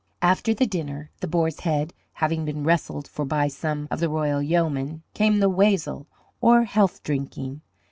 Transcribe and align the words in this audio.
After 0.23 0.55
the 0.55 0.65
dinner 0.65 1.11
the 1.19 1.27
boar's 1.27 1.59
head 1.59 1.93
having 2.13 2.43
been 2.43 2.63
wrestled 2.63 3.07
for 3.07 3.23
by 3.23 3.47
some 3.49 3.87
of 3.91 3.99
the 3.99 4.09
royal 4.09 4.41
yeomen 4.41 5.03
came 5.13 5.37
the 5.37 5.47
wassail 5.47 6.07
or 6.41 6.63
health 6.63 7.03
drinking. 7.03 7.61